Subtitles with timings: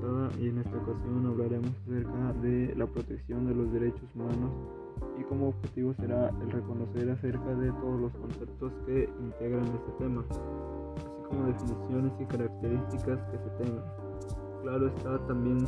[0.00, 4.50] tema y en esta ocasión hablaremos acerca de la protección de los derechos humanos
[5.18, 10.24] y como objetivo será el reconocer acerca de todos los conceptos que integran este tema,
[10.30, 10.40] así
[11.28, 13.84] como definiciones y características que se tengan.
[14.62, 15.64] Claro está, también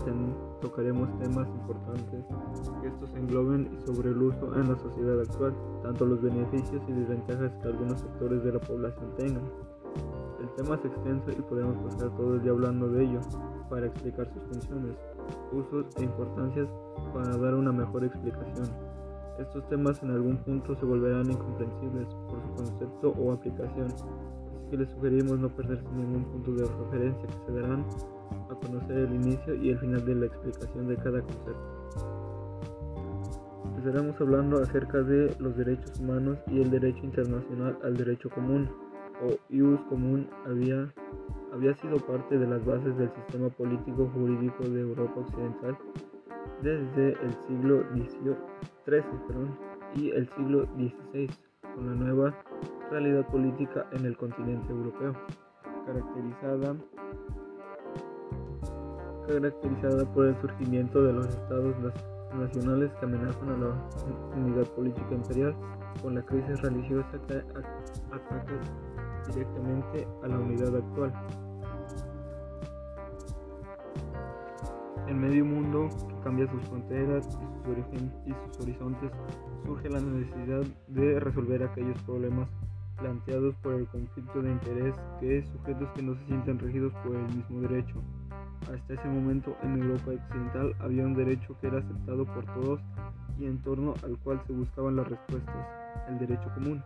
[0.61, 2.25] tocaremos temas importantes
[2.83, 6.93] que estos engloben y sobre el uso en la sociedad actual, tanto los beneficios y
[6.93, 9.43] desventajas que algunos sectores de la población tengan.
[10.51, 13.21] El tema es extenso y podemos pasar todo el día hablando de ello
[13.69, 14.97] para explicar sus funciones,
[15.53, 16.69] usos e importancias
[17.15, 18.67] para dar una mejor explicación.
[19.39, 24.05] Estos temas en algún punto se volverán incomprensibles por su concepto o aplicación, así
[24.71, 27.85] que les sugerimos no perderse ningún punto de referencia que se darán
[28.51, 31.81] a conocer el inicio y el final de la explicación de cada concepto.
[33.65, 38.69] Empezaremos hablando acerca de los derechos humanos y el derecho internacional al derecho común,
[39.23, 40.93] o ius común, había,
[41.53, 45.77] había sido parte de las bases del sistema político jurídico de Europa Occidental
[46.63, 48.37] desde el siglo XIII
[49.97, 51.29] y el siglo XVI,
[51.75, 52.45] con la nueva
[52.91, 55.13] realidad política en el continente europeo,
[55.87, 56.77] caracterizada
[59.27, 61.77] caracterizada por el surgimiento de los estados
[62.35, 63.89] nacionales que amenazan a la
[64.37, 65.55] unidad política imperial
[66.03, 68.61] con la crisis religiosa que ataca
[69.31, 71.13] directamente a la unidad actual.
[75.07, 79.11] En medio mundo que cambia sus fronteras y sus, horizontes,
[79.65, 82.49] surge la necesidad de resolver aquellos problemas
[82.97, 87.25] planteados por el conflicto de interés que sujetos que no se sienten regidos por el
[87.35, 88.03] mismo derecho
[88.63, 92.81] hasta ese momento en Europa Occidental había un derecho que era aceptado por todos
[93.39, 95.67] y en torno al cual se buscaban las respuestas,
[96.09, 96.83] el derecho común.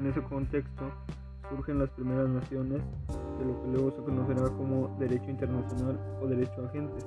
[0.00, 0.84] En ese contexto
[1.50, 2.80] surgen las primeras naciones
[3.38, 7.04] de lo que luego se conocerá como derecho internacional o derecho agentes.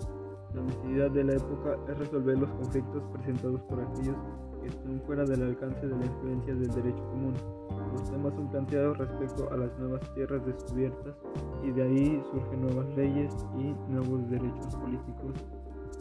[0.54, 4.16] La necesidad de la época es resolver los conflictos presentados por aquellos
[4.62, 7.34] que están fuera del alcance de la influencia del derecho común.
[7.94, 11.16] Los temas son planteados respecto a las nuevas tierras descubiertas
[11.64, 15.34] y de ahí surgen nuevas leyes y nuevos derechos políticos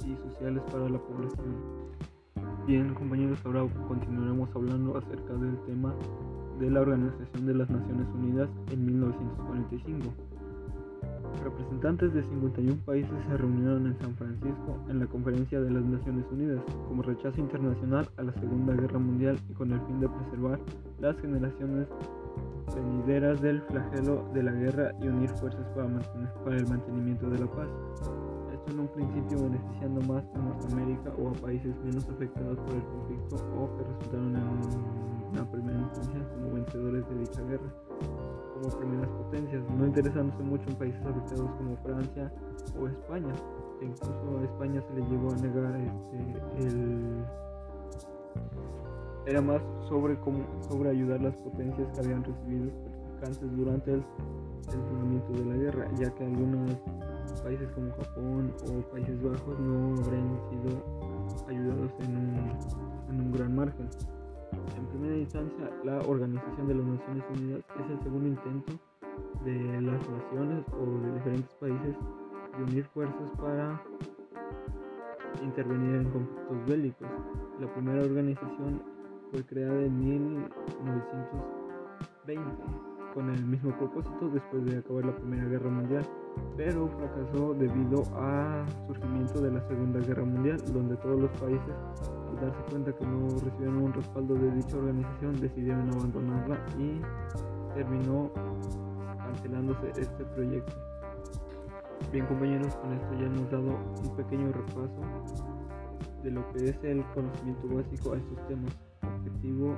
[0.04, 1.56] y sociales para la población.
[2.66, 5.94] Bien compañeros, ahora continuaremos hablando acerca del tema
[6.62, 10.14] de la Organización de las Naciones Unidas en 1945.
[11.42, 16.24] Representantes de 51 países se reunieron en San Francisco en la Conferencia de las Naciones
[16.30, 20.60] Unidas como rechazo internacional a la Segunda Guerra Mundial y con el fin de preservar
[21.00, 21.88] las generaciones
[22.72, 25.88] venideras del flagelo de la guerra y unir fuerzas para,
[26.44, 27.68] para el mantenimiento de la paz.
[28.68, 33.36] En un principio beneficiando más a Norteamérica o a países menos afectados por el conflicto
[33.58, 37.72] o que resultaron en una primera instancia como vencedores de dicha guerra
[38.62, 42.32] como primeras potencias, no interesándose mucho en países afectados como Francia
[42.80, 43.34] o España.
[43.80, 47.24] E incluso a España se le llegó a negar este, el...
[49.26, 52.70] Era más sobre, cómo, sobre ayudar las potencias que habían recibido
[53.30, 54.04] durante el,
[54.72, 54.82] el
[55.38, 56.76] de la guerra, ya que algunos
[57.42, 60.82] países como Japón o Países Bajos no habrían sido
[61.48, 62.34] ayudados en un,
[63.10, 63.88] en un gran margen.
[64.76, 68.72] En primera instancia, la Organización de las Naciones Unidas es el segundo intento
[69.44, 71.96] de las naciones o de diferentes países
[72.58, 73.80] de unir fuerzas para
[75.42, 77.08] intervenir en conflictos bélicos.
[77.60, 78.82] La primera organización
[79.30, 86.06] fue creada en 1920 con el mismo propósito después de acabar la Primera Guerra Mundial,
[86.56, 91.74] pero fracasó debido al surgimiento de la Segunda Guerra Mundial, donde todos los países
[92.40, 97.00] darse cuenta que no recibieron un respaldo de dicha organización, decidieron abandonarla y
[97.74, 98.30] terminó
[99.18, 100.72] cancelándose este proyecto.
[102.10, 105.00] Bien compañeros, con esto ya hemos dado un pequeño repaso
[106.22, 108.78] de lo que es el conocimiento básico a estos temas.
[109.02, 109.76] Objetivo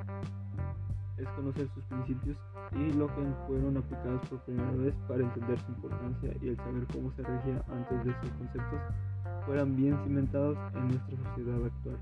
[1.19, 2.37] es conocer sus principios
[2.72, 6.87] y lo que fueron aplicados por primera vez para entender su importancia y el saber
[6.93, 8.81] cómo se regía antes de sus conceptos
[9.46, 11.99] fueran bien cimentados en nuestra sociedad actual.